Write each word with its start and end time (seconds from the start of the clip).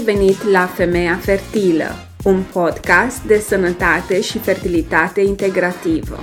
ai 0.00 0.14
venit 0.14 0.42
la 0.44 0.66
Femeia 0.66 1.18
Fertilă, 1.22 1.84
un 2.24 2.42
podcast 2.52 3.22
de 3.22 3.38
sănătate 3.38 4.20
și 4.20 4.38
fertilitate 4.38 5.20
integrativă. 5.20 6.18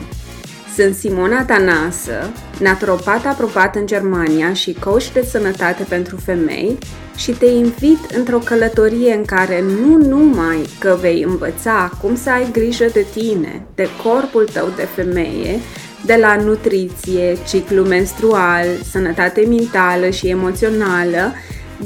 Sunt 0.76 0.96
Simona 0.96 1.44
Tanasă, 1.46 2.32
naturopat 2.60 3.26
aprobat 3.26 3.76
în 3.76 3.86
Germania 3.86 4.54
și 4.54 4.73
coach 4.73 5.12
de 5.13 5.21
sănătate 5.21 5.84
pentru 5.84 6.16
femei 6.16 6.77
și 7.16 7.32
te 7.32 7.45
invit 7.45 8.12
într-o 8.16 8.38
călătorie 8.38 9.13
în 9.13 9.26
care 9.26 9.62
nu 9.62 9.98
numai 9.98 10.70
că 10.80 10.98
vei 11.00 11.23
învăța 11.23 11.91
cum 12.02 12.16
să 12.16 12.30
ai 12.30 12.52
grijă 12.52 12.86
de 12.94 13.05
tine, 13.14 13.66
de 13.75 13.88
corpul 14.04 14.48
tău 14.54 14.70
de 14.75 14.88
femeie, 14.96 15.59
de 16.05 16.16
la 16.16 16.36
nutriție, 16.36 17.38
ciclu 17.48 17.84
menstrual, 17.84 18.66
sănătate 18.91 19.46
mentală 19.50 20.09
și 20.09 20.28
emoțională, 20.28 21.34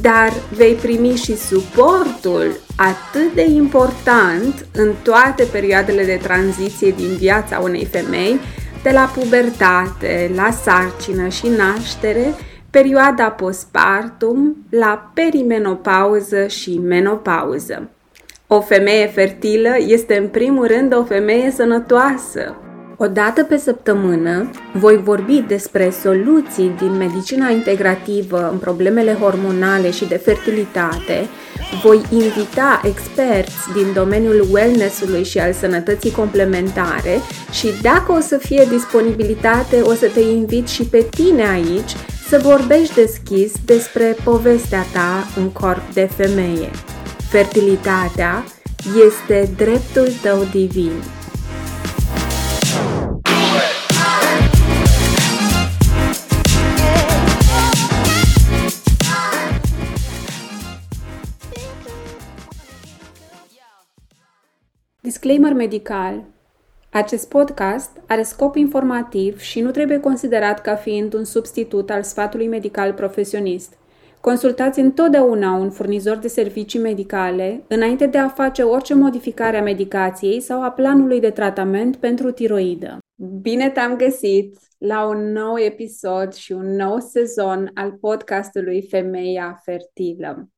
dar 0.01 0.33
vei 0.55 0.73
primi 0.73 1.15
și 1.15 1.37
suportul 1.37 2.59
atât 2.75 3.33
de 3.33 3.45
important 3.45 4.65
în 4.73 4.93
toate 5.03 5.43
perioadele 5.51 6.05
de 6.05 6.19
tranziție 6.21 6.91
din 6.91 7.15
viața 7.17 7.59
unei 7.59 7.85
femei, 7.85 8.39
de 8.83 8.89
la 8.89 9.11
pubertate, 9.15 10.31
la 10.35 10.51
sarcină 10.51 11.27
și 11.27 11.47
naștere, 11.47 12.33
perioada 12.69 13.29
postpartum, 13.29 14.65
la 14.69 15.11
perimenopauză 15.13 16.47
și 16.47 16.79
menopauză. 16.79 17.89
O 18.47 18.61
femeie 18.61 19.07
fertilă 19.07 19.75
este 19.77 20.17
în 20.17 20.27
primul 20.27 20.67
rând 20.67 20.95
o 20.95 21.03
femeie 21.03 21.51
sănătoasă, 21.51 22.55
o 23.03 23.07
dată 23.07 23.43
pe 23.43 23.57
săptămână 23.57 24.49
voi 24.73 24.97
vorbi 24.97 25.43
despre 25.47 25.89
soluții 26.01 26.75
din 26.77 26.97
medicina 26.97 27.49
integrativă 27.49 28.49
în 28.51 28.57
problemele 28.57 29.13
hormonale 29.13 29.91
și 29.91 30.05
de 30.05 30.15
fertilitate, 30.15 31.27
voi 31.83 32.01
invita 32.11 32.81
experți 32.83 33.71
din 33.73 33.93
domeniul 33.93 34.47
wellness-ului 34.51 35.23
și 35.23 35.39
al 35.39 35.53
sănătății 35.53 36.11
complementare 36.11 37.17
și 37.51 37.67
dacă 37.81 38.11
o 38.11 38.19
să 38.19 38.37
fie 38.37 38.65
disponibilitate, 38.69 39.81
o 39.81 39.93
să 39.93 40.07
te 40.13 40.19
invit 40.19 40.67
și 40.67 40.83
pe 40.83 41.05
tine 41.09 41.47
aici 41.47 41.91
să 42.27 42.39
vorbești 42.43 42.95
deschis 42.95 43.51
despre 43.65 44.15
povestea 44.23 44.85
ta 44.93 45.27
în 45.35 45.49
corp 45.49 45.93
de 45.93 46.09
femeie. 46.15 46.69
Fertilitatea 47.29 48.43
este 49.05 49.49
dreptul 49.57 50.07
tău 50.21 50.47
divin. 50.51 50.91
Disclaimer 65.21 65.53
medical. 65.53 66.23
Acest 66.91 67.29
podcast 67.29 67.91
are 68.07 68.23
scop 68.23 68.55
informativ 68.55 69.39
și 69.39 69.59
nu 69.59 69.71
trebuie 69.71 69.99
considerat 69.99 70.61
ca 70.61 70.75
fiind 70.75 71.13
un 71.13 71.23
substitut 71.23 71.89
al 71.89 72.03
sfatului 72.03 72.47
medical 72.47 72.93
profesionist. 72.93 73.73
Consultați 74.21 74.79
întotdeauna 74.79 75.53
un 75.55 75.69
furnizor 75.69 76.17
de 76.17 76.27
servicii 76.27 76.79
medicale 76.79 77.63
înainte 77.67 78.05
de 78.05 78.17
a 78.17 78.27
face 78.27 78.61
orice 78.61 78.93
modificare 78.93 79.57
a 79.57 79.63
medicației 79.63 80.39
sau 80.39 80.63
a 80.63 80.71
planului 80.71 81.19
de 81.19 81.29
tratament 81.29 81.95
pentru 81.95 82.31
tiroidă. 82.31 82.97
Bine 83.41 83.69
te-am 83.69 83.95
găsit 83.95 84.57
la 84.77 85.07
un 85.07 85.31
nou 85.31 85.57
episod 85.57 86.33
și 86.33 86.51
un 86.51 86.75
nou 86.75 86.99
sezon 86.99 87.71
al 87.73 87.91
podcastului 87.91 88.87
Femeia 88.89 89.61
Fertilă. 89.63 90.49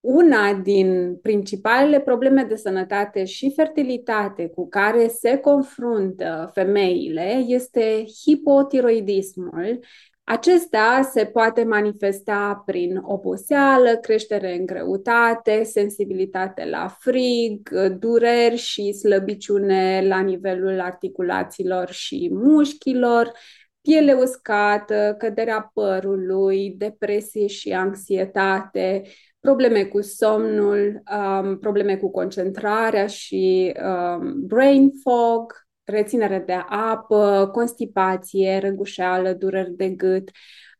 Una 0.00 0.54
din 0.54 1.18
principalele 1.22 2.00
probleme 2.00 2.42
de 2.42 2.54
sănătate 2.54 3.24
și 3.24 3.52
fertilitate 3.56 4.48
cu 4.48 4.68
care 4.68 5.08
se 5.08 5.36
confruntă 5.36 6.50
femeile 6.54 7.44
este 7.46 8.04
hipotiroidismul. 8.24 9.80
Acesta 10.24 11.10
se 11.12 11.24
poate 11.24 11.64
manifesta 11.64 12.62
prin 12.66 13.00
oboseală, 13.02 13.96
creștere 13.96 14.54
în 14.54 14.66
greutate, 14.66 15.62
sensibilitate 15.62 16.64
la 16.64 16.88
frig, 16.98 17.68
dureri 17.98 18.56
și 18.56 18.92
slăbiciune 18.92 20.04
la 20.06 20.20
nivelul 20.20 20.80
articulațiilor 20.80 21.90
și 21.90 22.30
mușchilor, 22.32 23.32
piele 23.80 24.12
uscată, 24.12 25.14
căderea 25.18 25.70
părului, 25.74 26.74
depresie 26.76 27.46
și 27.46 27.72
anxietate, 27.72 29.02
probleme 29.40 29.84
cu 29.84 30.00
somnul, 30.00 31.02
um, 31.16 31.58
probleme 31.58 31.96
cu 31.96 32.10
concentrarea 32.10 33.06
și 33.06 33.74
um, 33.82 34.46
brain 34.46 34.90
fog, 35.02 35.66
reținere 35.84 36.42
de 36.46 36.64
apă, 36.68 37.50
constipație, 37.52 38.58
răgușeală, 38.58 39.32
dureri 39.32 39.76
de 39.76 39.88
gât, 39.88 40.30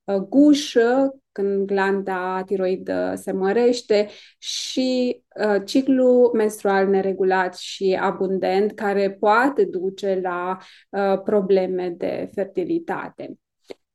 uh, 0.04 0.16
gușă, 0.16 1.14
când 1.32 1.66
glanda 1.66 2.42
tiroidă 2.46 3.14
se 3.16 3.32
mărește 3.32 4.08
și 4.38 5.20
uh, 5.44 5.62
ciclu 5.64 6.30
menstrual 6.34 6.88
neregulat 6.88 7.56
și 7.56 7.98
abundent 8.00 8.72
care 8.72 9.10
poate 9.10 9.64
duce 9.64 10.20
la 10.22 10.58
uh, 10.90 11.20
probleme 11.22 11.88
de 11.88 12.30
fertilitate 12.34 13.38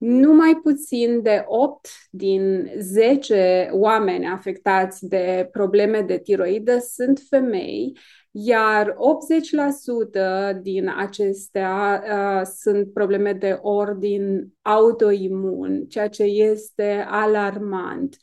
numai 0.04 0.60
puțin 0.64 1.22
de 1.22 1.44
8 1.48 1.88
din 2.12 2.72
10 2.78 3.70
oameni 3.72 4.28
afectați 4.28 5.08
de 5.08 5.50
probleme 5.52 6.02
de 6.02 6.18
tiroidă 6.18 6.78
sunt 6.80 7.22
femei, 7.30 7.98
iar 8.32 8.96
80% 10.56 10.62
din 10.62 10.94
acestea 10.98 12.04
uh, 12.06 12.42
sunt 12.60 12.94
probleme 12.94 13.34
de 13.34 13.60
ordin 13.62 14.54
autoimun, 14.62 15.86
ceea 15.88 16.10
ce 16.10 16.24
este 16.24 17.06
alarmant. 17.08 18.18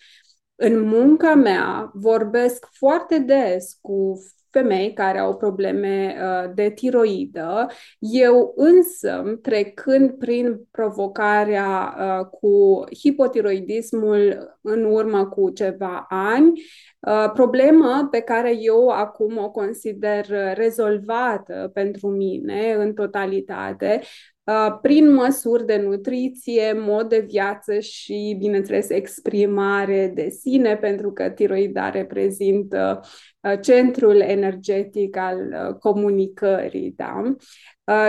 În 0.54 0.80
munca 0.80 1.34
mea 1.34 1.90
vorbesc 1.94 2.66
foarte 2.72 3.18
des 3.18 3.78
cu 3.80 4.18
femei 4.50 4.92
care 4.92 5.18
au 5.18 5.36
probleme 5.36 6.16
uh, 6.22 6.50
de 6.54 6.70
tiroidă. 6.70 7.66
Eu 7.98 8.52
însă, 8.56 9.38
trecând 9.42 10.10
prin 10.10 10.60
provocarea 10.70 11.96
uh, 11.98 12.26
cu 12.26 12.84
hipotiroidismul 12.98 14.48
în 14.60 14.84
urmă 14.84 15.26
cu 15.26 15.50
ceva 15.50 16.06
ani, 16.08 16.52
uh, 17.00 17.30
problemă 17.32 18.08
pe 18.10 18.20
care 18.20 18.56
eu 18.60 18.88
acum 18.88 19.38
o 19.38 19.50
consider 19.50 20.26
rezolvată 20.54 21.70
pentru 21.74 22.08
mine 22.08 22.72
în 22.72 22.94
totalitate, 22.94 24.00
Uh, 24.00 24.39
prin 24.82 25.12
măsuri 25.12 25.66
de 25.66 25.76
nutriție, 25.76 26.72
mod 26.72 27.08
de 27.08 27.24
viață 27.28 27.78
și, 27.78 28.36
bineînțeles, 28.38 28.88
exprimare 28.88 30.12
de 30.14 30.28
sine, 30.28 30.76
pentru 30.76 31.12
că 31.12 31.28
tiroida 31.28 31.90
reprezintă 31.90 33.00
uh, 33.40 33.60
centrul 33.60 34.20
energetic 34.20 35.16
al 35.16 35.38
uh, 35.38 35.74
comunicării. 35.74 36.94
Da? 36.96 37.34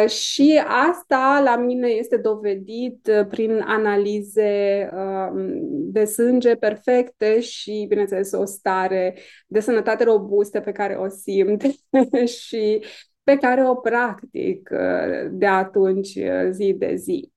Și 0.08 0.62
asta 0.68 1.42
la 1.44 1.56
mine 1.58 1.88
este 1.88 2.18
dovedit 2.18 3.10
prin 3.30 3.64
analize 3.66 4.90
um, 4.94 5.60
de 5.92 6.06
sânge 6.06 6.56
perfecte 6.56 7.40
și, 7.40 7.86
bineînțeles, 7.90 8.32
o 8.32 8.46
stare 8.46 9.18
de 9.48 9.60
sănătate 9.60 10.04
robustă 10.04 10.60
pe 10.60 10.72
care 10.72 10.96
o 10.96 11.08
simt 11.08 11.64
și 12.42 12.84
pe 13.24 13.38
care 13.38 13.68
o 13.68 13.76
practic 13.76 14.70
uh, 14.72 15.30
de 15.32 15.46
atunci 15.46 16.16
uh, 16.16 16.50
zi 16.50 16.74
de 16.78 16.96
zi. 16.96 17.32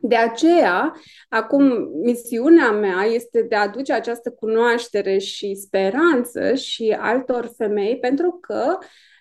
De 0.00 0.16
aceea, 0.16 0.94
acum, 1.28 1.88
misiunea 2.02 2.70
mea 2.70 3.02
este 3.02 3.42
de 3.42 3.54
a 3.54 3.60
aduce 3.62 3.92
această 3.92 4.30
cunoaștere 4.30 5.18
și 5.18 5.54
speranță 5.54 6.54
și 6.54 6.96
altor 6.98 7.50
femei, 7.56 7.98
pentru 7.98 8.38
că, 8.40 8.78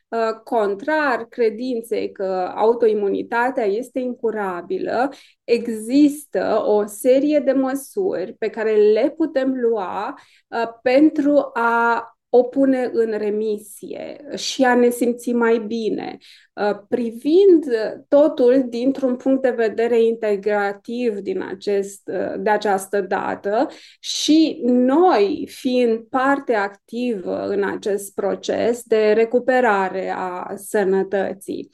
uh, 0.07 0.41
contrar 0.43 1.25
credinței 1.29 2.11
că 2.11 2.51
autoimunitatea 2.55 3.65
este 3.65 3.99
incurabilă, 3.99 5.09
există 5.43 6.63
o 6.65 6.85
serie 6.85 7.39
de 7.39 7.51
măsuri 7.51 8.33
pe 8.33 8.49
care 8.49 8.75
le 8.75 9.13
putem 9.17 9.53
lua 9.53 10.13
pentru 10.81 11.49
a 11.53 12.16
o 12.29 12.43
pune 12.43 12.89
în 12.93 13.17
remisie 13.17 14.25
și 14.35 14.63
a 14.63 14.75
ne 14.75 14.89
simți 14.89 15.31
mai 15.31 15.59
bine, 15.59 16.17
uh, 16.53 16.79
privind 16.89 17.65
totul 18.07 18.65
dintr-un 18.69 19.15
punct 19.15 19.41
de 19.41 19.49
vedere 19.49 20.01
integrativ 20.03 21.17
din 21.17 21.41
acest, 21.41 22.01
uh, 22.07 22.33
de 22.39 22.49
această 22.49 23.01
dată 23.01 23.67
și 23.99 24.61
noi 24.65 25.47
fiind 25.51 25.99
parte 25.99 26.53
activă 26.53 27.47
în 27.47 27.63
acest 27.63 28.13
proces 28.13 28.83
de 28.83 29.11
recuperare 29.11 30.13
a 30.15 30.53
sănătății. 30.55 31.69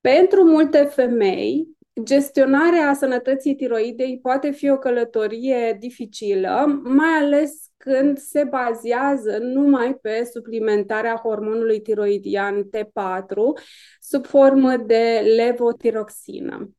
Pentru 0.00 0.44
multe 0.44 0.84
femei, 0.84 1.77
gestionarea 2.02 2.94
sănătății 2.94 3.54
tiroidei 3.54 4.18
poate 4.22 4.50
fi 4.50 4.70
o 4.70 4.78
călătorie 4.78 5.76
dificilă, 5.80 6.80
mai 6.84 7.14
ales 7.20 7.70
când 7.76 8.18
se 8.18 8.44
bazează 8.44 9.38
numai 9.40 9.94
pe 9.94 10.28
suplimentarea 10.32 11.16
hormonului 11.16 11.80
tiroidian 11.80 12.62
T4 12.64 13.64
sub 14.00 14.26
formă 14.26 14.76
de 14.76 15.34
levotiroxină. 15.36 16.70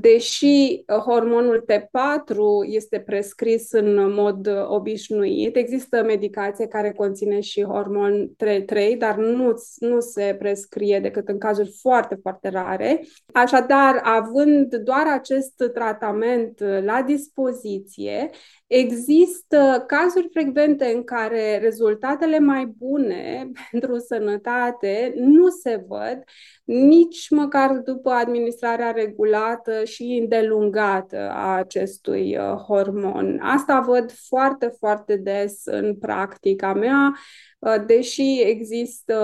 Deși 0.00 0.84
hormonul 0.86 1.64
T4 1.72 2.36
este 2.66 3.00
prescris 3.00 3.72
în 3.72 4.12
mod 4.12 4.48
obișnuit, 4.68 5.56
există 5.56 6.02
medicație 6.02 6.66
care 6.66 6.92
conține 6.92 7.40
și 7.40 7.62
hormon 7.62 8.30
T3, 8.30 8.98
dar 8.98 9.16
nu, 9.16 9.52
nu 9.78 10.00
se 10.00 10.36
prescrie 10.38 11.00
decât 11.00 11.28
în 11.28 11.38
cazuri 11.38 11.76
foarte, 11.80 12.18
foarte 12.22 12.48
rare. 12.48 13.06
Așadar, 13.32 14.00
având 14.02 14.74
doar 14.74 15.06
acest 15.06 15.70
tratament 15.72 16.60
la 16.84 17.02
dispoziție, 17.02 18.30
Există 18.66 19.84
cazuri 19.86 20.28
frecvente 20.32 20.84
în 20.84 21.04
care 21.04 21.58
rezultatele 21.58 22.38
mai 22.38 22.66
bune 22.78 23.50
pentru 23.70 23.98
sănătate 23.98 25.12
nu 25.16 25.48
se 25.48 25.84
văd 25.88 26.22
nici 26.64 27.30
măcar 27.30 27.76
după 27.78 28.10
administrarea 28.10 28.90
regulată 28.90 29.63
și 29.84 30.18
îndelungată 30.22 31.30
a 31.30 31.56
acestui 31.56 32.36
uh, 32.36 32.54
hormon. 32.54 33.40
Asta 33.42 33.80
văd 33.80 34.12
foarte, 34.12 34.74
foarte 34.78 35.16
des 35.16 35.60
în 35.64 35.96
practica 35.96 36.74
mea, 36.74 37.14
uh, 37.58 37.84
deși 37.86 38.40
există 38.40 39.14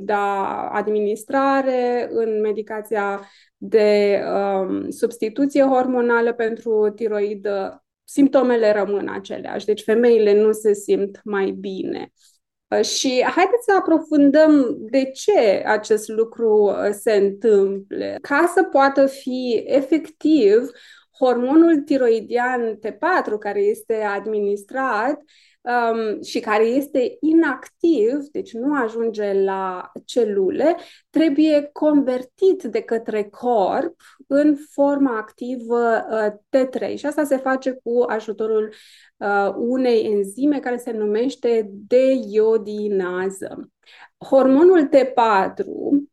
da, 0.00 0.68
administrare 0.68 2.08
în 2.10 2.40
medicația 2.40 3.28
de 3.56 4.20
um, 4.34 4.90
substituție 4.90 5.62
hormonală 5.62 6.32
pentru 6.32 6.92
tiroidă 6.94 7.84
simptomele 8.04 8.72
rămân 8.72 9.08
aceleași, 9.08 9.66
deci 9.66 9.82
femeile 9.82 10.40
nu 10.40 10.52
se 10.52 10.72
simt 10.72 11.20
mai 11.24 11.50
bine. 11.50 12.12
Uh, 12.12 12.37
și 12.82 13.22
haideți 13.22 13.64
să 13.64 13.74
aprofundăm 13.78 14.76
de 14.78 15.04
ce 15.04 15.62
acest 15.66 16.08
lucru 16.08 16.62
uh, 16.62 16.90
se 16.90 17.12
întâmplă. 17.12 18.14
Ca 18.20 18.52
să 18.54 18.62
poată 18.62 19.06
fi 19.06 19.62
efectiv, 19.66 20.70
hormonul 21.18 21.76
tiroidian 21.76 22.78
T4, 22.86 23.38
care 23.38 23.60
este 23.60 23.94
administrat, 23.94 25.20
um, 25.68 26.22
și 26.22 26.40
care 26.40 26.64
este 26.64 27.16
inactiv, 27.20 28.28
deci 28.32 28.52
nu 28.52 28.82
ajunge 28.82 29.32
la 29.32 29.90
celule, 30.04 30.76
trebuie 31.10 31.70
convertit 31.72 32.62
de 32.62 32.80
către 32.80 33.24
corp 33.24 33.94
în 34.26 34.56
forma 34.70 35.16
activă 35.16 36.06
uh, 36.10 36.32
T3 36.56 36.94
și 36.94 37.06
asta 37.06 37.24
se 37.24 37.36
face 37.36 37.80
cu 37.82 38.04
ajutorul 38.08 38.72
uh, 39.16 39.52
unei 39.56 40.04
enzime 40.04 40.60
care 40.60 40.76
se 40.76 40.90
numește 40.90 41.70
deiodinază. 41.70 43.70
Hormonul 44.18 44.88
T4 44.88 45.64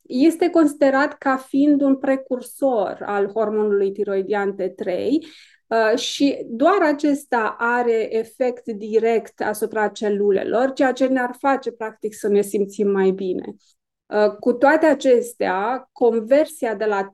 este 0.08 0.50
considerat 0.50 1.18
ca 1.18 1.38
fiind 1.38 1.82
un 1.82 1.96
precursor 1.96 2.98
al 3.06 3.28
hormonului 3.28 3.92
tiroidian 3.92 4.56
T3 4.56 5.10
Uh, 5.68 5.98
și 5.98 6.46
doar 6.46 6.82
acesta 6.82 7.56
are 7.58 8.16
efect 8.16 8.66
direct 8.66 9.42
asupra 9.42 9.88
celulelor, 9.88 10.74
ceea 10.74 10.92
ce 10.92 11.06
ne-ar 11.06 11.36
face, 11.40 11.72
practic, 11.72 12.14
să 12.14 12.28
ne 12.28 12.42
simțim 12.42 12.92
mai 12.92 13.12
bine. 13.12 13.56
Uh, 14.06 14.32
cu 14.40 14.54
toate 14.54 14.86
acestea, 14.86 15.90
conversia 15.92 16.76
de 16.76 16.86
la 16.86 17.12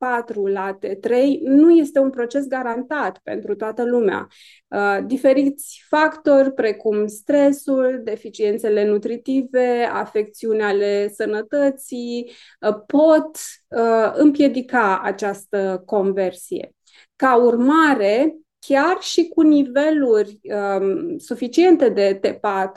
T4 0.00 0.52
la 0.52 0.78
T3 0.78 1.38
nu 1.40 1.70
este 1.70 1.98
un 1.98 2.10
proces 2.10 2.46
garantat 2.46 3.20
pentru 3.22 3.54
toată 3.54 3.84
lumea. 3.84 4.26
Uh, 4.68 4.98
diferiți 5.06 5.84
factori, 5.88 6.52
precum 6.52 7.06
stresul, 7.06 8.00
deficiențele 8.04 8.84
nutritive, 8.84 9.88
afecțiuni 9.92 10.62
ale 10.62 11.08
sănătății, 11.08 12.30
pot 12.86 13.38
împiedica 14.14 15.00
această 15.02 15.82
conversie. 15.86 16.74
Ca 17.16 17.36
urmare, 17.36 18.36
chiar 18.66 18.96
și 19.00 19.28
cu 19.28 19.40
niveluri 19.40 20.40
um, 20.42 21.18
suficiente 21.18 21.88
de 21.88 22.20
T4, 22.20 22.70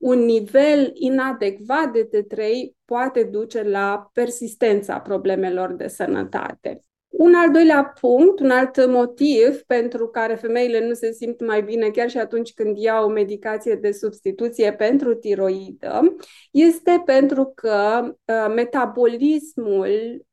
un 0.00 0.18
nivel 0.24 0.90
inadecvat 0.94 1.92
de 1.92 2.08
T3 2.08 2.42
poate 2.84 3.22
duce 3.22 3.62
la 3.62 4.10
persistența 4.12 4.98
problemelor 4.98 5.72
de 5.72 5.88
sănătate. 5.88 6.84
Un 7.08 7.34
al 7.34 7.50
doilea 7.50 7.92
punct, 8.00 8.40
un 8.40 8.50
alt 8.50 8.86
motiv 8.86 9.62
pentru 9.66 10.08
care 10.08 10.34
femeile 10.34 10.86
nu 10.86 10.94
se 10.94 11.12
simt 11.12 11.46
mai 11.46 11.62
bine 11.62 11.88
chiar 11.88 12.10
și 12.10 12.18
atunci 12.18 12.52
când 12.52 12.78
iau 12.78 13.08
medicație 13.08 13.74
de 13.74 13.92
substituție 13.92 14.72
pentru 14.72 15.14
tiroidă, 15.14 16.16
este 16.50 17.02
pentru 17.04 17.52
că 17.54 18.00
uh, 18.04 18.52
metabolismul 18.54 19.88
Um, 19.98 20.29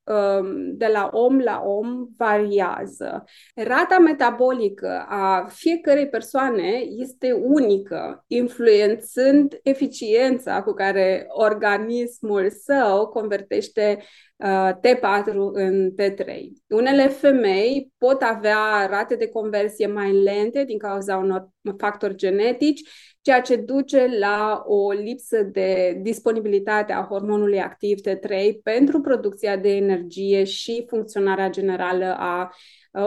de 0.74 0.88
la 0.88 1.10
om 1.12 1.40
la 1.40 1.62
om 1.66 2.08
variază. 2.18 3.24
Rata 3.56 3.98
metabolică 3.98 5.06
a 5.08 5.46
fiecărei 5.50 6.08
persoane 6.10 6.84
este 6.98 7.32
unică, 7.32 8.24
influențând 8.28 9.60
eficiența 9.64 10.64
cu 10.64 10.74
care 10.74 11.26
organismul 11.30 12.50
său 12.50 13.08
convertește 13.08 14.04
uh, 14.36 14.70
T4 14.74 15.34
în 15.52 15.92
T3. 15.92 16.26
Unele 16.68 17.08
femei 17.08 17.92
pot 17.98 18.22
avea 18.22 18.88
rate 18.90 19.16
de 19.16 19.28
conversie 19.28 19.88
mai 19.88 20.14
lente 20.14 20.64
din 20.64 20.78
cauza 20.78 21.18
unor 21.18 21.50
factori 21.78 22.16
genetici 22.16 22.82
ceea 23.28 23.42
ce 23.42 23.56
duce 23.56 24.18
la 24.20 24.64
o 24.66 24.92
lipsă 24.92 25.44
de 25.44 26.00
disponibilitate 26.02 26.94
a 26.94 27.08
hormonului 27.10 27.62
activ 27.62 28.00
T3 28.00 28.62
pentru 28.64 29.02
producția 29.02 29.58
de 29.58 29.76
energie 29.76 30.44
și 30.44 30.86
funcționarea 30.88 31.50
generală 31.50 32.16
a 32.18 32.52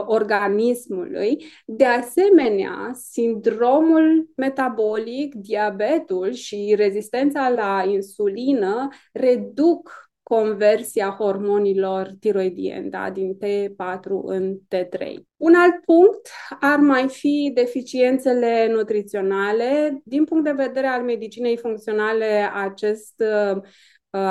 organismului. 0.05 1.45
De 1.65 1.85
asemenea, 1.85 2.91
sindromul 2.93 4.29
metabolic, 4.35 5.35
diabetul 5.35 6.31
și 6.31 6.73
rezistența 6.77 7.49
la 7.49 7.83
insulină 7.87 8.87
reduc 9.13 10.10
conversia 10.31 11.09
hormonilor 11.09 12.15
tiroidieni, 12.19 12.89
da, 12.89 13.09
din 13.09 13.37
T4 13.37 14.09
în 14.23 14.57
T3. 14.75 15.13
Un 15.37 15.53
alt 15.55 15.83
punct 15.85 16.29
ar 16.59 16.79
mai 16.79 17.07
fi 17.07 17.51
deficiențele 17.53 18.67
nutriționale. 18.71 20.01
Din 20.03 20.23
punct 20.23 20.43
de 20.43 20.51
vedere 20.51 20.87
al 20.87 21.01
medicinei 21.01 21.57
funcționale, 21.57 22.49
acest 22.53 23.23
uh, 23.51 23.61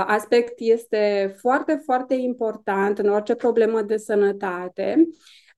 aspect 0.07 0.53
este 0.57 1.35
foarte, 1.39 1.81
foarte 1.85 2.15
important 2.15 2.99
în 2.99 3.09
orice 3.09 3.35
problemă 3.35 3.83
de 3.83 3.97
sănătate. 3.97 5.09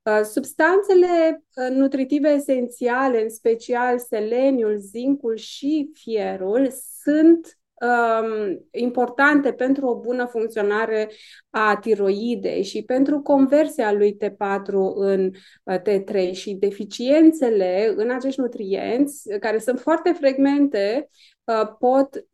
Uh, 0.03 0.21
substanțele 0.25 1.45
uh, 1.55 1.77
nutritive 1.77 2.29
esențiale, 2.29 3.23
în 3.23 3.31
special 3.31 3.99
seleniul, 3.99 4.79
zincul 4.79 5.37
și 5.37 5.91
fierul, 5.95 6.71
sunt 7.03 7.57
um, 7.83 8.67
importante 8.71 9.53
pentru 9.53 9.87
o 9.87 10.01
bună 10.01 10.27
funcționare 10.27 11.11
a 11.51 11.77
tiroidei 11.81 12.63
și 12.63 12.83
pentru 12.83 13.21
conversia 13.21 13.93
lui 13.93 14.17
T4 14.17 14.73
în 14.95 15.31
uh, 15.63 15.77
T3 15.79 16.31
și 16.33 16.55
deficiențele 16.55 17.93
în 17.97 18.11
acești 18.11 18.41
nutrienți, 18.41 19.39
care 19.39 19.59
sunt 19.59 19.81
foarte 19.81 20.13
frecvente, 20.13 21.09
uh, 21.45 21.69
pot 21.79 22.25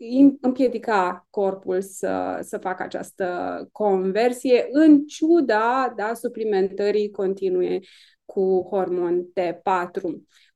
împiedica 0.41 1.27
corpul 1.31 1.81
să, 1.81 2.39
să 2.43 2.59
facă 2.59 2.83
această 2.83 3.69
conversie 3.73 4.67
în 4.71 5.07
ciuda 5.07 5.93
da, 5.97 6.15
suplimentării 6.15 7.11
continue 7.11 7.81
cu 8.25 8.67
hormon 8.71 9.25
T4. 9.25 10.01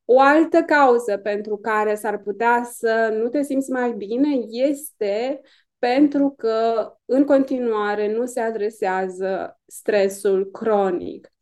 O 0.05 0.21
altă 0.21 0.63
cauză 0.63 1.17
pentru 1.17 1.57
care 1.57 1.95
s-ar 1.95 2.19
putea 2.19 2.69
să 2.73 3.19
nu 3.23 3.29
te 3.29 3.43
simți 3.43 3.71
mai 3.71 3.93
bine 3.93 4.29
este 4.49 5.41
pentru 5.79 6.35
că 6.37 6.89
în 7.05 7.25
continuare 7.25 8.13
nu 8.13 8.27
se 8.27 8.41
adresează 8.41 9.61
stresul 9.67 10.51
cronic. 10.51 11.33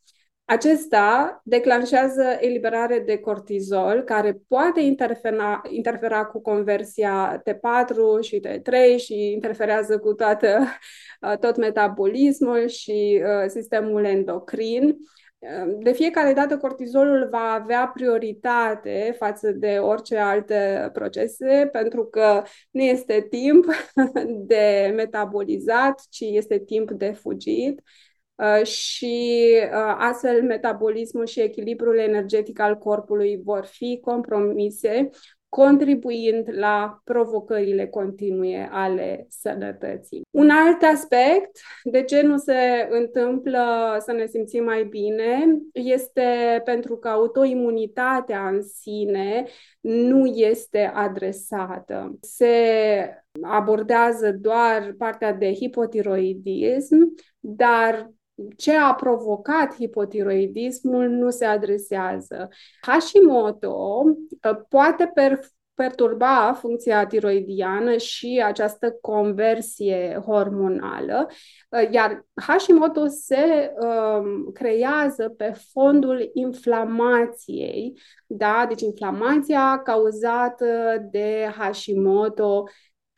Acesta 0.45 1.40
declanșează 1.45 2.23
eliberare 2.40 2.99
de 2.99 3.19
cortizol, 3.19 4.02
care 4.02 4.40
poate 4.49 4.81
interfera, 4.81 5.61
interfera 5.69 6.25
cu 6.25 6.40
conversia 6.40 7.43
T4 7.43 8.21
și 8.21 8.40
T3 8.40 8.97
și 8.97 9.31
interferează 9.33 9.99
cu 9.99 10.12
toată, 10.12 10.64
tot 11.40 11.57
metabolismul 11.57 12.67
și 12.67 13.23
uh, 13.25 13.49
sistemul 13.49 14.05
endocrin. 14.05 14.97
De 15.78 15.92
fiecare 15.92 16.32
dată 16.32 16.56
cortizolul 16.56 17.28
va 17.30 17.52
avea 17.52 17.90
prioritate 17.94 19.14
față 19.18 19.50
de 19.52 19.78
orice 19.78 20.16
alte 20.16 20.90
procese 20.92 21.68
pentru 21.73 22.04
că 22.04 22.42
nu 22.70 22.82
este 22.82 23.26
timp 23.30 23.66
de 24.47 24.92
metabolizat, 24.94 26.06
ci 26.11 26.20
este 26.20 26.59
timp 26.59 26.90
de 26.90 27.12
fugit. 27.12 27.82
și 28.62 29.56
astfel 29.97 30.42
metabolismul 30.42 31.26
și 31.26 31.40
echilibrul 31.40 31.99
energetic 31.99 32.59
al 32.59 32.76
corpului 32.76 33.40
vor 33.44 33.64
fi 33.64 33.99
compromise 34.02 35.11
contribuind 35.50 36.49
la 36.50 37.00
provocările 37.04 37.87
continue 37.87 38.69
ale 38.73 39.26
sănătății. 39.28 40.23
Un 40.30 40.50
alt 40.50 40.83
aspect 40.83 41.61
de 41.85 42.02
ce 42.02 42.21
nu 42.21 42.37
se 42.37 42.88
întâmplă 42.90 43.97
să 43.99 44.12
ne 44.12 44.26
simțim 44.26 44.64
mai 44.64 44.85
bine 44.85 45.59
este 45.73 46.61
pentru 46.64 46.97
că 46.97 47.09
autoimunitatea 47.09 48.49
în 48.49 48.62
sine 48.62 49.45
nu 49.80 50.26
este 50.26 50.90
adresată. 50.95 52.19
Se 52.21 52.47
abordează 53.42 54.33
doar 54.33 54.95
partea 54.99 55.33
de 55.33 55.52
hipotiroidism, 55.52 57.14
dar 57.40 58.11
ce 58.56 58.76
a 58.76 58.94
provocat 58.94 59.75
hipotiroidismul 59.75 61.09
nu 61.09 61.30
se 61.30 61.44
adresează. 61.44 62.49
Hashimoto 62.80 64.04
uh, 64.04 64.56
poate 64.68 65.11
per- 65.14 65.40
perturba 65.75 66.52
funcția 66.61 67.06
tiroidiană 67.06 67.97
și 67.97 68.42
această 68.44 68.99
conversie 69.00 70.23
hormonală, 70.26 71.26
uh, 71.68 71.88
iar 71.90 72.26
Hashimoto 72.35 73.06
se 73.06 73.73
um, 73.80 74.50
creează 74.52 75.28
pe 75.37 75.52
fondul 75.73 76.30
inflamației, 76.32 78.00
da? 78.26 78.64
Deci 78.68 78.80
inflamația 78.80 79.80
cauzată 79.85 80.66
de 81.11 81.52
Hashimoto 81.56 82.64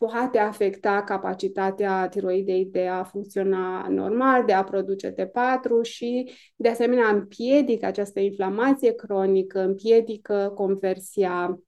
poate 0.06 0.38
afecta 0.38 1.02
capacitatea 1.02 2.09
tiroidei 2.09 2.64
de 2.64 2.87
a 2.87 3.04
funcționa 3.04 3.87
normal, 3.88 4.44
de 4.44 4.52
a 4.52 4.64
produce 4.64 5.14
T4 5.14 5.82
și, 5.82 6.30
de 6.56 6.68
asemenea, 6.68 7.09
împiedică 7.09 7.87
această 7.87 8.21
inflamație 8.21 8.92
cronică, 8.92 9.61
împiedică 9.61 10.52
conversia 10.54 11.59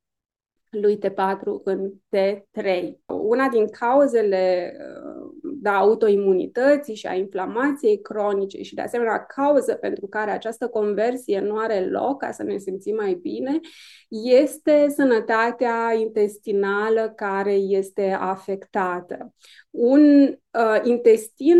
lui 0.70 0.98
T4 0.98 1.62
în 1.64 1.92
T3. 2.16 2.92
Una 3.06 3.48
din 3.48 3.68
cauzele 3.68 4.76
da, 5.64 5.76
autoimunității 5.76 6.94
și 6.94 7.06
a 7.06 7.14
inflamației 7.14 8.00
cronice 8.00 8.62
și, 8.62 8.75
de 8.75 8.80
asemenea, 8.80 9.25
cauză 9.25 9.75
pentru 9.75 10.06
care 10.06 10.30
această 10.30 10.68
conversie 10.68 11.40
nu 11.40 11.56
are 11.56 11.87
loc, 11.87 12.18
ca 12.18 12.30
să 12.33 12.42
ne 12.42 12.59
simțim 12.59 12.94
mai 12.94 13.14
bine, 13.14 13.61
este 14.09 14.87
sănătatea 14.97 15.92
intestinală 15.99 17.12
care 17.16 17.52
este 17.52 18.11
afectată. 18.21 19.35
Un 19.71 20.26
uh, 20.50 20.80
intestin 20.83 21.59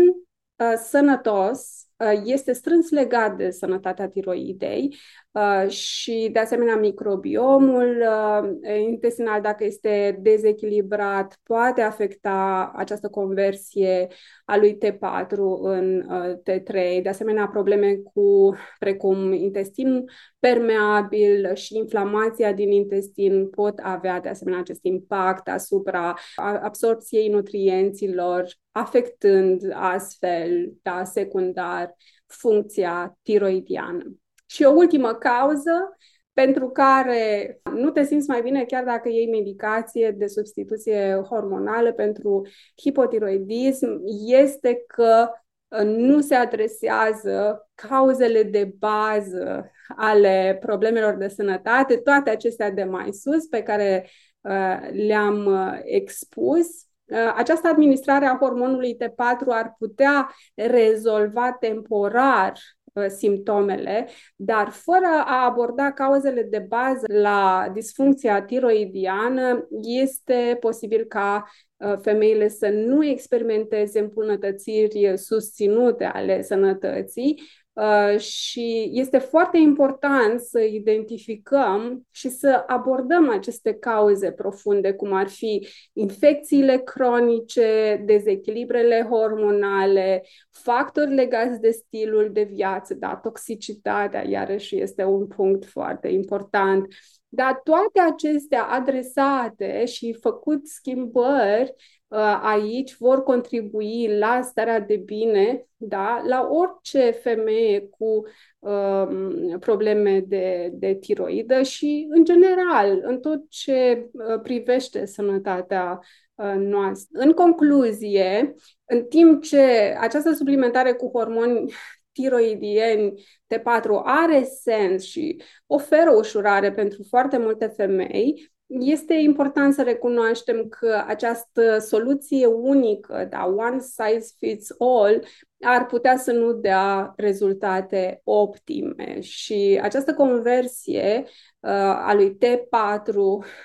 uh, 0.55 0.73
sănătos 0.87 1.85
Uh, 1.94 1.94
este 2.25 2.53
strâns 2.53 2.89
legat 2.89 3.37
de 3.37 3.49
sănătatea 3.49 4.07
tiroidei 4.07 4.95
uh, 5.31 5.69
și, 5.69 6.29
de 6.31 6.39
asemenea, 6.39 6.75
microbiomul 6.75 8.03
uh, 8.07 8.79
intestinal, 8.87 9.41
dacă 9.41 9.63
este 9.63 10.19
dezechilibrat, 10.21 11.39
poate 11.43 11.81
afecta 11.81 12.71
această 12.75 13.09
conversie 13.09 14.07
a 14.45 14.57
lui 14.57 14.77
T4 14.77 15.37
în 15.61 16.03
T3. 16.39 17.01
De 17.01 17.09
asemenea, 17.09 17.47
probleme 17.47 17.95
cu, 18.13 18.55
precum 18.79 19.33
intestin 19.33 20.05
permeabil 20.39 21.55
și 21.55 21.77
inflamația 21.77 22.53
din 22.53 22.71
intestin 22.71 23.49
pot 23.49 23.79
avea, 23.83 24.19
de 24.19 24.29
asemenea, 24.29 24.59
acest 24.59 24.83
impact 24.83 25.47
asupra 25.47 26.13
absorpției 26.61 27.27
nutrienților, 27.27 28.47
afectând 28.71 29.61
astfel, 29.73 30.73
da, 30.81 31.03
secundar, 31.03 31.84
funcția 32.25 33.17
tiroidiană. 33.21 34.03
Și 34.45 34.63
o 34.63 34.71
ultimă 34.71 35.13
cauză 35.13 35.97
pentru 36.33 36.69
care 36.69 37.59
nu 37.73 37.89
te 37.89 38.03
simți 38.03 38.29
mai 38.29 38.41
bine 38.41 38.63
chiar 38.63 38.83
dacă 38.83 39.09
iei 39.09 39.29
medicație 39.29 40.11
de 40.11 40.27
substituție 40.27 41.21
hormonală 41.29 41.91
pentru 41.91 42.47
hipotiroidism 42.81 44.01
este 44.25 44.83
că 44.87 45.29
uh, 45.67 45.85
nu 45.85 46.21
se 46.21 46.35
adresează 46.35 47.67
cauzele 47.75 48.43
de 48.43 48.73
bază 48.77 49.71
ale 49.95 50.57
problemelor 50.59 51.13
de 51.13 51.27
sănătate, 51.27 51.97
toate 51.97 52.29
acestea 52.29 52.71
de 52.71 52.83
mai 52.83 53.13
sus 53.13 53.45
pe 53.45 53.63
care 53.63 54.09
uh, 54.41 54.89
le-am 54.91 55.45
uh, 55.45 55.79
expus 55.83 56.67
Uh, 56.67 56.94
această 57.35 57.67
administrare 57.67 58.25
a 58.25 58.37
hormonului 58.37 58.97
T4 59.03 59.47
ar 59.47 59.75
putea 59.77 60.29
rezolva 60.55 61.51
temporar 61.59 62.53
uh, 62.93 63.05
simptomele, 63.07 64.07
dar 64.35 64.69
fără 64.69 65.23
a 65.25 65.45
aborda 65.45 65.91
cauzele 65.91 66.43
de 66.43 66.65
bază 66.67 67.05
la 67.07 67.69
disfuncția 67.73 68.41
tiroidiană, 68.41 69.67
este 69.81 70.57
posibil 70.59 71.03
ca 71.03 71.43
uh, 71.77 71.95
femeile 72.01 72.47
să 72.47 72.69
nu 72.69 73.05
experimenteze 73.05 73.99
îmbunătățiri 73.99 75.17
susținute 75.17 76.03
ale 76.03 76.41
sănătății, 76.41 77.41
Uh, 77.75 78.19
și 78.19 78.89
este 78.93 79.17
foarte 79.17 79.57
important 79.57 80.39
să 80.39 80.59
identificăm 80.59 82.07
și 82.11 82.29
să 82.29 82.63
abordăm 82.67 83.29
aceste 83.29 83.73
cauze 83.73 84.31
profunde, 84.31 84.93
cum 84.93 85.13
ar 85.13 85.27
fi 85.27 85.67
infecțiile 85.93 86.77
cronice, 86.77 88.01
dezechilibrele 88.05 89.07
hormonale, 89.09 90.23
factori 90.51 91.13
legați 91.13 91.59
de 91.59 91.69
stilul 91.71 92.29
de 92.31 92.43
viață, 92.43 92.93
da, 92.93 93.15
toxicitatea, 93.15 94.27
iarăși 94.29 94.81
este 94.81 95.03
un 95.03 95.27
punct 95.27 95.65
foarte 95.65 96.07
important. 96.07 96.87
Dar 97.27 97.61
toate 97.63 97.99
acestea 98.13 98.63
adresate 98.63 99.85
și 99.85 100.17
făcut 100.21 100.67
schimbări 100.67 101.73
Uh, 102.04 102.04
aici 102.41 102.97
vor 102.97 103.23
contribui 103.23 104.17
la 104.17 104.41
starea 104.41 104.79
de 104.79 104.95
bine, 104.95 105.67
da, 105.77 106.21
la 106.27 106.47
orice 106.51 107.11
femeie 107.11 107.87
cu 107.87 108.23
um, 108.59 109.59
probleme 109.59 110.19
de, 110.19 110.69
de 110.73 110.93
tiroidă 110.93 111.61
și, 111.61 112.07
în 112.09 112.25
general, 112.25 112.99
în 113.03 113.19
tot 113.19 113.49
ce 113.49 114.09
uh, 114.11 114.39
privește 114.41 115.05
sănătatea 115.05 115.99
uh, 116.35 116.53
noastră. 116.57 117.19
În 117.19 117.31
concluzie, 117.31 118.53
în 118.85 119.03
timp 119.03 119.43
ce 119.43 119.95
această 119.99 120.33
suplimentare 120.33 120.93
cu 120.93 121.09
hormoni 121.13 121.73
tiroidieni 122.11 123.13
T4 123.53 124.03
are 124.03 124.43
sens 124.43 125.03
și 125.03 125.41
oferă 125.65 126.11
ușurare 126.17 126.71
pentru 126.71 127.03
foarte 127.09 127.37
multe 127.37 127.67
femei, 127.67 128.53
este 128.67 129.13
important 129.13 129.73
să 129.73 129.83
recunoaștem 129.83 130.67
că 130.67 131.03
această 131.07 131.77
soluție 131.79 132.45
unică, 132.45 133.27
da, 133.29 133.45
one 133.45 133.79
size 133.79 134.35
fits 134.37 134.75
all, 134.77 135.23
ar 135.61 135.85
putea 135.85 136.17
să 136.17 136.31
nu 136.31 136.53
dea 136.53 137.13
rezultate 137.15 138.21
optime. 138.23 139.19
Și 139.19 139.79
această 139.81 140.13
conversie 140.13 141.23
uh, 141.59 141.69
a 141.79 142.13
lui 142.13 142.37
T4 142.37 143.13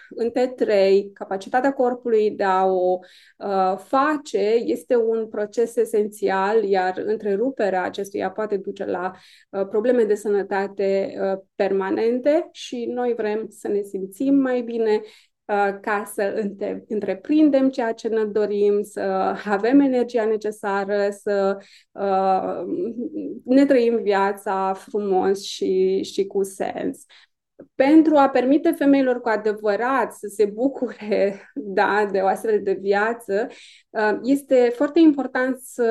în 0.08 0.30
T3, 0.30 0.90
capacitatea 1.12 1.72
corpului 1.72 2.30
de 2.30 2.44
a 2.44 2.64
o 2.64 2.98
uh, 3.36 3.76
face, 3.76 4.54
este 4.64 4.96
un 4.96 5.28
proces 5.28 5.76
esențial, 5.76 6.64
iar 6.64 7.02
întreruperea 7.04 7.82
acestuia 7.82 8.30
poate 8.30 8.56
duce 8.56 8.84
la 8.84 9.12
uh, 9.50 9.66
probleme 9.68 10.04
de 10.04 10.14
sănătate 10.14 11.14
uh, 11.20 11.38
permanente 11.54 12.48
și 12.52 12.84
noi 12.84 13.14
vrem 13.16 13.46
să 13.48 13.68
ne 13.68 13.82
simțim 13.82 14.34
mai 14.34 14.60
bine 14.60 15.00
Uh, 15.00 15.06
ca 15.80 16.10
să 16.14 16.50
întreprindem 16.88 17.70
ceea 17.70 17.92
ce 17.92 18.08
ne 18.08 18.24
dorim, 18.24 18.82
să 18.82 19.00
avem 19.44 19.80
energia 19.80 20.24
necesară, 20.24 21.08
să 21.10 21.58
uh, 21.92 22.64
ne 23.44 23.66
trăim 23.66 24.02
viața 24.02 24.72
frumos 24.72 25.42
și, 25.42 26.02
și 26.02 26.26
cu 26.26 26.42
sens. 26.42 27.04
Pentru 27.74 28.16
a 28.16 28.28
permite 28.28 28.70
femeilor 28.70 29.20
cu 29.20 29.28
adevărat 29.28 30.12
să 30.12 30.26
se 30.34 30.44
bucure 30.44 31.50
da, 31.54 32.08
de 32.10 32.18
o 32.18 32.26
astfel 32.26 32.60
de 32.62 32.78
viață, 32.80 33.46
uh, 33.90 34.18
este 34.22 34.72
foarte 34.74 34.98
important 34.98 35.58
să 35.60 35.84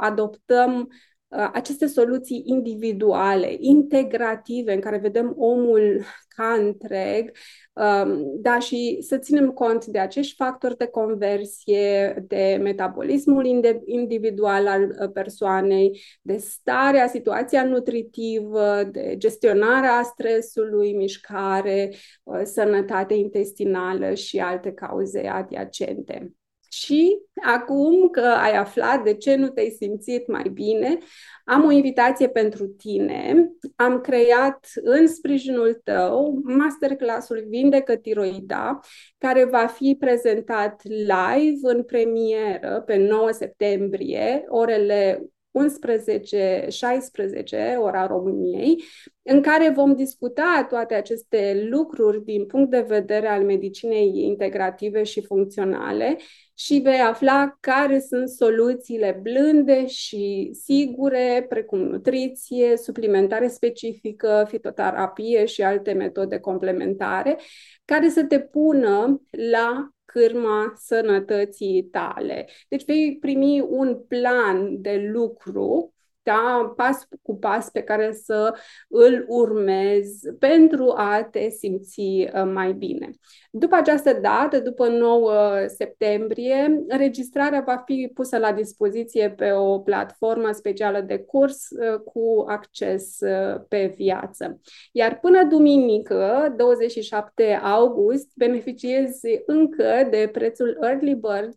adoptăm 0.00 0.88
Uh, 0.88 1.11
aceste 1.52 1.86
soluții 1.86 2.42
individuale, 2.46 3.56
integrative, 3.58 4.72
în 4.72 4.80
care 4.80 4.96
vedem 4.96 5.34
omul 5.36 6.04
ca 6.28 6.52
întreg, 6.52 7.30
um, 7.72 8.40
da, 8.40 8.58
și 8.58 8.98
să 9.00 9.18
ținem 9.18 9.50
cont 9.50 9.84
de 9.86 9.98
acești 9.98 10.34
factori 10.34 10.76
de 10.76 10.86
conversie, 10.86 12.14
de 12.28 12.58
metabolismul 12.62 13.46
individual 13.84 14.66
al 14.66 14.82
uh, 14.82 15.10
persoanei, 15.12 16.00
de 16.22 16.36
starea, 16.36 17.06
situația 17.06 17.64
nutritivă, 17.64 18.84
de 18.90 19.14
gestionarea 19.18 20.02
stresului, 20.02 20.92
mișcare, 20.92 21.94
uh, 22.22 22.40
sănătate 22.44 23.14
intestinală 23.14 24.14
și 24.14 24.38
alte 24.38 24.72
cauze 24.72 25.26
adiacente. 25.26 26.32
Și 26.72 27.18
acum 27.42 28.08
că 28.08 28.20
ai 28.20 28.56
aflat 28.56 29.02
de 29.02 29.14
ce 29.14 29.34
nu 29.34 29.48
te-ai 29.48 29.76
simțit 29.78 30.26
mai 30.26 30.50
bine, 30.52 30.98
am 31.44 31.64
o 31.64 31.70
invitație 31.70 32.28
pentru 32.28 32.66
tine. 32.66 33.50
Am 33.76 34.00
creat 34.00 34.66
în 34.82 35.06
sprijinul 35.06 35.80
tău 35.84 36.40
masterclassul 36.42 37.44
Vindecă 37.48 37.96
Tiroida, 37.96 38.78
care 39.18 39.44
va 39.44 39.66
fi 39.66 39.96
prezentat 40.00 40.82
live 40.84 41.58
în 41.62 41.82
premieră 41.82 42.82
pe 42.86 42.96
9 42.96 43.30
septembrie, 43.30 44.44
orele 44.48 45.26
11-16, 45.52 47.76
ora 47.78 48.06
României, 48.06 48.84
în 49.22 49.42
care 49.42 49.70
vom 49.70 49.94
discuta 49.94 50.66
toate 50.68 50.94
aceste 50.94 51.66
lucruri 51.70 52.24
din 52.24 52.46
punct 52.46 52.70
de 52.70 52.84
vedere 52.88 53.28
al 53.28 53.44
medicinei 53.44 54.12
integrative 54.14 55.02
și 55.02 55.24
funcționale 55.24 56.16
și 56.54 56.78
vei 56.78 57.00
afla 57.00 57.56
care 57.60 58.00
sunt 58.00 58.28
soluțiile 58.28 59.18
blânde 59.22 59.86
și 59.86 60.50
sigure, 60.64 61.46
precum 61.48 61.78
nutriție, 61.78 62.76
suplimentare 62.76 63.48
specifică, 63.48 64.44
fitoterapie 64.48 65.44
și 65.44 65.62
alte 65.62 65.92
metode 65.92 66.38
complementare, 66.38 67.38
care 67.84 68.08
să 68.08 68.24
te 68.24 68.40
pună 68.40 69.22
la 69.30 69.88
cârma 70.12 70.72
sănătății 70.76 71.82
tale. 71.82 72.48
Deci 72.68 72.84
vei 72.84 73.16
primi 73.20 73.60
un 73.60 74.04
plan 74.08 74.80
de 74.80 75.08
lucru 75.12 75.94
da, 76.22 76.72
pas 76.76 77.08
cu 77.22 77.36
pas 77.38 77.70
pe 77.70 77.82
care 77.82 78.12
să 78.12 78.54
îl 78.88 79.24
urmezi 79.28 80.32
pentru 80.38 80.92
a 80.96 81.28
te 81.30 81.48
simți 81.48 82.00
uh, 82.00 82.50
mai 82.52 82.72
bine. 82.72 83.10
După 83.50 83.74
această 83.74 84.12
dată, 84.12 84.60
după 84.60 84.88
9 84.88 85.32
septembrie, 85.66 86.84
înregistrarea 86.88 87.60
va 87.60 87.82
fi 87.84 88.10
pusă 88.14 88.38
la 88.38 88.52
dispoziție 88.52 89.30
pe 89.30 89.52
o 89.52 89.78
platformă 89.78 90.52
specială 90.52 91.00
de 91.00 91.18
curs 91.18 91.70
uh, 91.70 91.98
cu 91.98 92.44
acces 92.48 93.18
uh, 93.20 93.60
pe 93.68 93.94
viață. 93.96 94.60
Iar 94.92 95.18
până 95.18 95.44
duminică, 95.44 96.54
27 96.56 97.60
august, 97.62 98.30
beneficiezi 98.36 99.42
încă 99.46 100.08
de 100.10 100.28
prețul 100.32 100.78
Early 100.80 101.14
Bird 101.14 101.56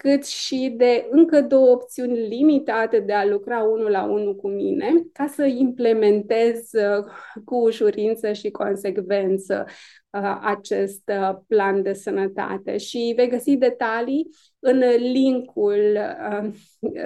cât 0.00 0.26
și 0.26 0.74
de 0.76 1.06
încă 1.10 1.40
două 1.40 1.70
opțiuni 1.70 2.28
limitate 2.28 3.00
de 3.00 3.12
a 3.12 3.26
lucra 3.26 3.62
unul 3.62 3.90
la 3.90 4.02
unul 4.04 4.36
cu 4.36 4.48
mine, 4.48 4.92
ca 5.12 5.26
să 5.26 5.44
implementez 5.44 6.72
uh, 6.72 7.04
cu 7.44 7.54
ușurință 7.56 8.32
și 8.32 8.50
consecvență. 8.50 9.64
uh, 9.66 9.72
acest 10.40 11.02
uh, 11.06 11.36
plan 11.46 11.82
de 11.82 11.92
sănătate. 11.92 12.76
Și 12.76 13.12
vei 13.16 13.28
găsi 13.28 13.56
detalii 13.56 14.30
în 14.58 14.78
linkul 14.98 15.98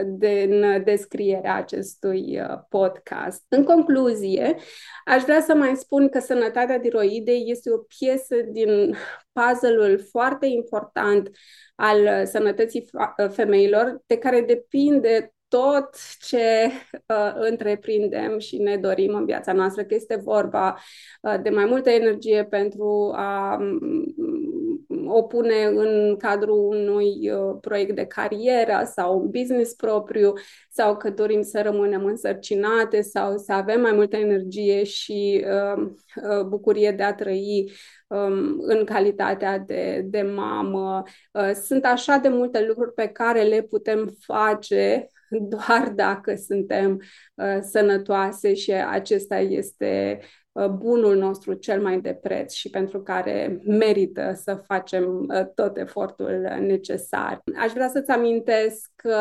din 0.06 0.82
descrierea 0.84 1.54
acestui 1.54 2.40
podcast. 2.68 3.44
În 3.48 3.64
concluzie, 3.64 4.56
aș 5.04 5.22
vrea 5.22 5.40
să 5.40 5.54
mai 5.54 5.76
spun 5.76 6.08
că 6.08 6.18
sănătatea 6.18 6.80
tiroidei 6.80 7.44
este 7.46 7.70
o 7.72 7.78
piesă 7.98 8.36
din 8.50 8.94
puzzle-ul 9.32 10.00
foarte 10.10 10.46
important 10.46 11.30
al 11.74 12.26
sănătății 12.26 12.88
femeilor, 13.30 14.02
de 14.06 14.18
care 14.18 14.40
depinde 14.40 15.34
tot 15.52 15.94
ce 16.20 16.70
uh, 17.08 17.32
întreprindem 17.34 18.38
și 18.38 18.56
ne 18.56 18.76
dorim 18.76 19.14
în 19.14 19.24
viața 19.24 19.52
noastră, 19.52 19.82
că 19.84 19.94
este 19.94 20.20
vorba 20.22 20.78
uh, 21.20 21.34
de 21.42 21.50
mai 21.50 21.64
multă 21.64 21.90
energie 21.90 22.44
pentru 22.44 23.12
a 23.16 23.56
um, 23.60 25.08
o 25.08 25.22
pune 25.22 25.64
în 25.64 26.16
cadrul 26.16 26.66
unui 26.66 27.30
uh, 27.30 27.56
proiect 27.60 27.94
de 27.94 28.06
carieră 28.06 28.82
sau 28.94 29.18
un 29.18 29.30
business 29.30 29.74
propriu, 29.74 30.32
sau 30.70 30.96
că 30.96 31.10
dorim 31.10 31.42
să 31.42 31.60
rămânem 31.62 32.04
însărcinate 32.04 33.00
sau 33.00 33.36
să 33.36 33.52
avem 33.52 33.80
mai 33.80 33.92
multă 33.92 34.16
energie 34.16 34.84
și 34.84 35.44
uh, 35.46 35.86
uh, 36.30 36.44
bucurie 36.46 36.90
de 36.90 37.02
a 37.02 37.14
trăi 37.14 37.72
um, 38.06 38.56
în 38.58 38.84
calitatea 38.84 39.58
de, 39.58 40.02
de 40.04 40.22
mamă. 40.22 41.02
Uh, 41.32 41.50
sunt 41.64 41.84
așa 41.84 42.16
de 42.16 42.28
multe 42.28 42.64
lucruri 42.66 42.92
pe 42.92 43.06
care 43.06 43.42
le 43.42 43.62
putem 43.62 44.14
face 44.18 45.06
doar 45.40 45.92
dacă 45.94 46.34
suntem 46.34 47.00
uh, 47.34 47.58
sănătoase 47.60 48.54
și 48.54 48.72
acesta 48.72 49.38
este 49.38 50.20
uh, 50.52 50.66
bunul 50.66 51.16
nostru 51.16 51.52
cel 51.52 51.82
mai 51.82 52.00
de 52.00 52.14
preț 52.14 52.52
și 52.52 52.70
pentru 52.70 53.02
care 53.02 53.60
merită 53.64 54.32
să 54.34 54.54
facem 54.54 55.26
uh, 55.28 55.46
tot 55.54 55.76
efortul 55.76 56.56
necesar. 56.60 57.42
Aș 57.56 57.72
vrea 57.72 57.88
să-ți 57.88 58.10
amintesc 58.10 58.90
că 58.96 59.16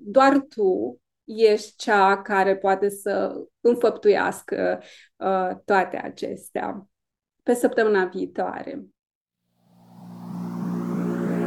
doar 0.00 0.38
tu 0.48 0.98
ești 1.24 1.74
cea 1.76 2.22
care 2.22 2.56
poate 2.56 2.88
să 2.88 3.34
înfăptuiască 3.60 4.80
uh, 5.16 5.50
toate 5.64 5.96
acestea 5.96 6.88
pe 7.42 7.54
săptămâna 7.54 8.04
viitoare. 8.04 8.86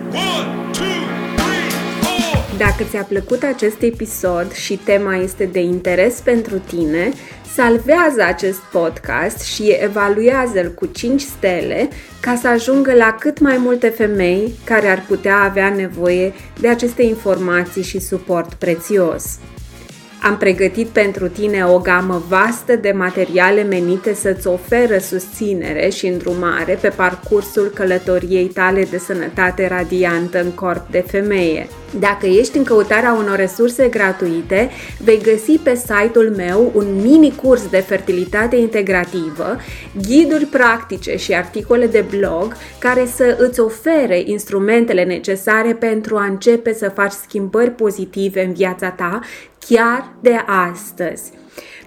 One, 0.10 0.55
two, 0.55 0.66
dacă 2.58 2.84
ți-a 2.89 3.04
plăcut 3.04 3.43
acest 3.43 3.82
episod 3.82 4.52
și 4.54 4.76
tema 4.76 5.15
este 5.15 5.46
de 5.46 5.60
interes 5.60 6.20
pentru 6.20 6.58
tine, 6.58 7.12
salvează 7.54 8.24
acest 8.26 8.60
podcast 8.72 9.41
și 9.43 9.76
evaluează-l 9.84 10.72
cu 10.76 10.86
5 10.86 11.22
stele 11.22 11.89
ca 12.20 12.36
să 12.36 12.48
ajungă 12.48 12.93
la 12.93 13.15
cât 13.20 13.39
mai 13.39 13.58
multe 13.58 13.88
femei 13.88 14.54
care 14.63 14.88
ar 14.88 15.06
putea 15.08 15.38
avea 15.38 15.70
nevoie 15.70 16.34
de 16.60 16.67
aceste 16.67 17.04
informații 17.04 17.84
și 17.84 18.00
suport 18.00 18.54
prețios. 18.54 19.39
Am 20.22 20.38
pregătit 20.38 20.88
pentru 20.88 21.28
tine 21.28 21.65
o 21.65 21.80
gamă 21.80 22.24
vastă 22.28 22.76
de 22.76 22.91
materiale 22.91 23.63
menite 23.63 24.13
să-ți 24.13 24.48
oferă 24.48 24.98
susținere 24.98 25.89
și 25.89 26.08
îndrumare 26.08 26.78
pe 26.82 26.88
parcursul 26.88 27.72
călătoriei 27.74 28.48
tale 28.48 28.84
de 28.84 28.98
sănătate 28.98 29.67
radiantă 29.67 30.41
în 30.41 30.52
corp 30.52 30.91
de 30.91 31.04
femeie. 31.08 31.67
Dacă 32.00 32.26
ești 32.26 32.58
în 32.58 32.63
căutarea 32.63 33.13
unor 33.13 33.36
resurse 33.36 33.88
gratuite, 33.88 34.69
vei 35.04 35.21
găsi 35.21 35.52
pe 35.52 35.76
site-ul 35.76 36.34
meu 36.36 36.71
un 36.76 36.95
mini 37.02 37.34
curs 37.36 37.69
de 37.69 37.78
fertilitate 37.78 38.56
integrativă, 38.56 39.58
ghiduri 40.08 40.45
practice 40.45 41.17
și 41.17 41.34
articole 41.34 41.88
de 41.88 42.06
blog 42.17 42.56
care 42.80 43.06
să 43.06 43.36
îți 43.39 43.60
ofere 43.60 44.21
instrumentele 44.26 45.04
necesare 45.04 45.73
pentru 45.73 46.17
a 46.17 46.26
începe 46.26 46.73
să 46.73 46.89
faci 46.89 47.12
schimbări 47.12 47.71
pozitive 47.71 48.43
în 48.43 48.54
viața 48.54 48.89
ta 48.89 49.19
chiar 49.67 50.13
de 50.21 50.36
astăzi. 50.45 51.32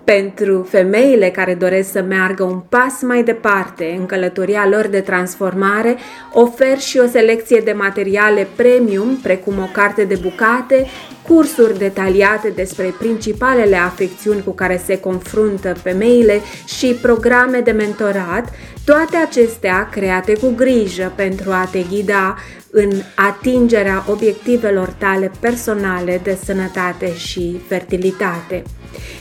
Pentru 0.05 0.67
femeile 0.71 1.31
care 1.31 1.55
doresc 1.55 1.91
să 1.91 2.03
meargă 2.03 2.43
un 2.43 2.61
pas 2.69 3.03
mai 3.03 3.23
departe 3.23 3.97
în 3.99 4.07
călătoria 4.07 4.69
lor 4.69 4.87
de 4.87 5.01
transformare, 5.01 5.97
ofer 6.33 6.79
și 6.79 6.99
o 6.99 7.07
selecție 7.07 7.61
de 7.65 7.73
materiale 7.73 8.47
premium, 8.57 9.17
precum 9.23 9.59
o 9.59 9.69
carte 9.73 10.05
de 10.05 10.19
bucate, 10.23 10.87
cursuri 11.27 11.79
detaliate 11.79 12.49
despre 12.49 12.95
principalele 12.99 13.77
afecțiuni 13.77 14.43
cu 14.43 14.51
care 14.51 14.83
se 14.85 15.01
confruntă 15.01 15.75
femeile 15.75 16.41
și 16.67 16.99
programe 17.03 17.61
de 17.61 17.71
mentorat, 17.71 18.53
toate 18.85 19.17
acestea 19.17 19.89
create 19.91 20.33
cu 20.33 20.53
grijă 20.57 21.13
pentru 21.17 21.51
a 21.51 21.69
te 21.73 21.83
ghida 21.91 22.37
în 22.71 22.91
atingerea 23.15 24.05
obiectivelor 24.09 24.89
tale 24.89 25.31
personale 25.41 26.21
de 26.23 26.39
sănătate 26.45 27.17
și 27.17 27.61
fertilitate. 27.69 28.63